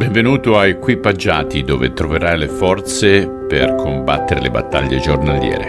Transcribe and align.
Benvenuto 0.00 0.56
a 0.56 0.66
Equipaggiati 0.66 1.62
dove 1.62 1.92
troverai 1.92 2.38
le 2.38 2.48
forze 2.48 3.28
per 3.28 3.74
combattere 3.74 4.40
le 4.40 4.50
battaglie 4.50 4.98
giornaliere. 4.98 5.68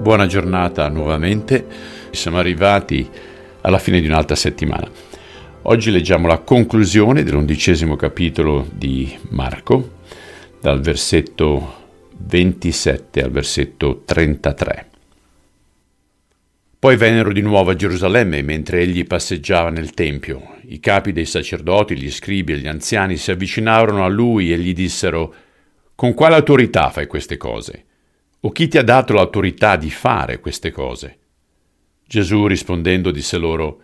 Buona 0.00 0.26
giornata 0.26 0.88
nuovamente, 0.88 1.66
siamo 2.12 2.38
arrivati 2.38 3.10
alla 3.62 3.80
fine 3.80 4.00
di 4.00 4.06
un'altra 4.06 4.36
settimana. 4.36 4.88
Oggi 5.62 5.90
leggiamo 5.90 6.28
la 6.28 6.38
conclusione 6.38 7.24
dell'undicesimo 7.24 7.96
capitolo 7.96 8.64
di 8.72 9.18
Marco, 9.30 9.94
dal 10.60 10.80
versetto 10.80 11.74
27 12.16 13.20
al 13.20 13.32
versetto 13.32 14.02
33. 14.04 14.86
Poi 16.80 16.96
vennero 16.96 17.30
di 17.30 17.42
nuovo 17.42 17.72
a 17.72 17.74
Gerusalemme 17.74 18.40
mentre 18.40 18.80
egli 18.80 19.04
passeggiava 19.04 19.68
nel 19.68 19.90
Tempio. 19.90 20.59
I 20.72 20.78
capi 20.78 21.10
dei 21.10 21.26
sacerdoti, 21.26 21.98
gli 21.98 22.10
scribi 22.12 22.52
e 22.52 22.58
gli 22.58 22.68
anziani 22.68 23.16
si 23.16 23.32
avvicinarono 23.32 24.04
a 24.04 24.08
lui 24.08 24.52
e 24.52 24.58
gli 24.58 24.72
dissero 24.72 25.34
Con 25.96 26.14
quale 26.14 26.36
autorità 26.36 26.90
fai 26.90 27.08
queste 27.08 27.36
cose? 27.36 27.86
O 28.42 28.50
chi 28.52 28.68
ti 28.68 28.78
ha 28.78 28.84
dato 28.84 29.12
l'autorità 29.12 29.74
di 29.74 29.90
fare 29.90 30.38
queste 30.38 30.70
cose? 30.70 31.18
Gesù 32.06 32.46
rispondendo 32.46 33.10
disse 33.10 33.36
loro 33.36 33.82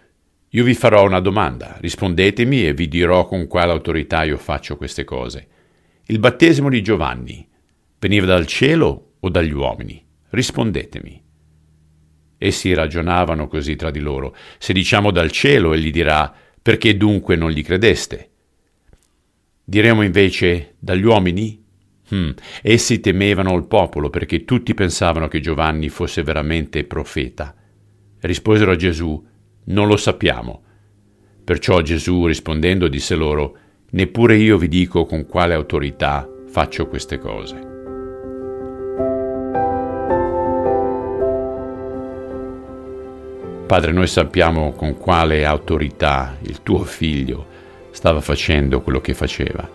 Io 0.51 0.63
vi 0.63 0.75
farò 0.75 1.05
una 1.05 1.19
domanda, 1.19 1.77
rispondetemi 1.81 2.65
e 2.65 2.73
vi 2.73 2.87
dirò 2.87 3.27
con 3.27 3.49
quale 3.49 3.73
autorità 3.73 4.23
io 4.23 4.37
faccio 4.37 4.77
queste 4.77 5.03
cose. 5.03 5.49
Il 6.05 6.21
battesimo 6.21 6.69
di 6.69 6.83
Giovanni 6.83 7.49
veniva 7.99 8.27
dal 8.27 8.47
cielo 8.47 9.15
o 9.19 9.29
dagli 9.29 9.53
uomini? 9.53 10.01
Rispondetemi. 10.31 11.21
Essi 12.39 12.75
ragionavano 12.75 13.49
così 13.49 13.75
tra 13.75 13.91
di 13.91 13.99
loro. 13.99 14.37
Se 14.59 14.73
diciamo 14.73 15.11
dal 15.11 15.33
cielo, 15.33 15.73
egli 15.73 15.91
dirà, 15.91 16.33
perché 16.67 16.97
dunque 16.97 17.37
non 17.37 17.53
gli 17.53 17.63
credeste? 17.63 18.31
Diremo 19.63 20.03
invece 20.03 20.75
dagli 20.81 21.05
uomini? 21.05 21.65
Hmm. 22.13 22.31
Essi 22.61 22.99
temevano 22.99 23.55
il 23.55 23.69
popolo 23.69 24.11
perché 24.11 24.45
tutti 24.45 24.75
pensavano 24.75 25.29
che 25.29 25.39
Giovanni 25.39 25.89
fosse 25.89 26.25
veramente 26.25 26.83
profeta. 26.83 27.55
Risposero 28.19 28.73
a 28.73 28.77
Gesù, 28.77 29.25
non 29.67 29.87
lo 29.87 29.97
sappiamo. 29.97 30.65
Perciò 31.45 31.81
Gesù 31.83 32.27
rispondendo 32.27 32.89
disse 32.89 33.15
loro, 33.15 33.57
neppure 33.91 34.35
io 34.35 34.59
vi 34.59 34.67
dico 34.67 35.05
con 35.05 35.25
quale 35.25 35.55
autorità 35.55 36.29
faccio 36.49 36.89
queste 36.89 37.19
cose. 37.19 37.76
Padre, 43.67 43.91
noi 43.91 44.07
sappiamo 44.07 44.73
con 44.75 44.97
quale 44.97 45.45
autorità 45.45 46.37
il 46.43 46.63
tuo 46.63 46.85
figlio 46.85 47.47
stava 47.91 48.21
facendo 48.21 48.81
quello 48.81 49.01
che 49.01 49.13
faceva. 49.13 49.69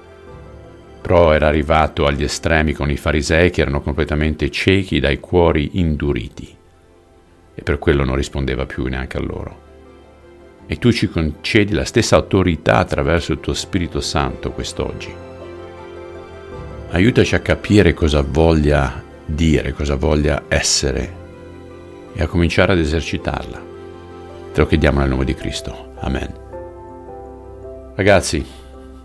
Però 1.02 1.34
era 1.34 1.48
arrivato 1.48 2.06
agli 2.06 2.24
estremi 2.24 2.72
con 2.72 2.90
i 2.90 2.96
farisei 2.96 3.50
che 3.50 3.60
erano 3.60 3.82
completamente 3.82 4.50
ciechi 4.50 5.02
dai 5.02 5.20
cuori 5.20 5.72
induriti 5.74 6.56
e 7.54 7.64
per 7.64 7.80
quello 7.80 8.06
non 8.06 8.16
rispondeva 8.16 8.66
più 8.66 8.86
neanche 8.86 9.18
a 9.18 9.22
loro. 9.22 9.60
E 10.68 10.78
tu 10.78 10.94
ci 10.94 11.10
concedi 11.10 11.74
la 11.74 11.84
stessa 11.84 12.16
autorità 12.16 12.78
attraverso 12.78 13.34
il 13.34 13.42
tuo 13.42 13.54
Spirito 13.54 14.00
Santo 14.00 14.52
quest'oggi. 14.52 15.14
Aiutaci 16.92 17.36
a 17.36 17.40
capire 17.40 17.94
cosa 17.94 18.22
voglia 18.22 19.04
dire, 19.26 19.74
cosa 19.74 19.96
voglia 19.96 20.44
essere 20.48 21.20
e 22.14 22.24
a 22.24 22.28
cominciare 22.28 22.72
ad 22.72 22.80
esercitarla. 22.80 23.71
Te 24.54 24.60
lo 24.60 24.68
chiediamo 24.68 25.00
nel 25.00 25.08
nome 25.08 25.24
di 25.24 25.34
Cristo. 25.34 25.94
Amen. 26.00 26.30
Ragazzi, 27.96 28.46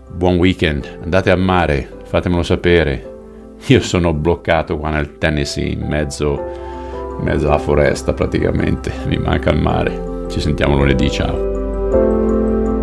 buon 0.09 0.35
weekend, 0.37 0.99
andate 1.01 1.31
a 1.31 1.37
mare, 1.37 1.89
fatemelo 2.03 2.43
sapere. 2.43 3.15
Io 3.67 3.79
sono 3.79 4.13
bloccato 4.13 4.77
qua 4.77 4.89
nel 4.89 5.17
Tennessee, 5.17 5.69
in 5.69 5.87
mezzo, 5.87 6.33
in 7.17 7.23
mezzo 7.23 7.47
alla 7.47 7.59
foresta 7.59 8.13
praticamente, 8.13 8.91
mi 9.05 9.17
manca 9.17 9.49
il 9.51 9.61
mare. 9.61 10.25
Ci 10.29 10.41
sentiamo 10.41 10.75
lunedì, 10.75 11.09
ciao. 11.09 12.76